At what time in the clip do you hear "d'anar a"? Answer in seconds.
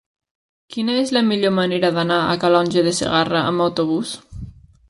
1.99-2.33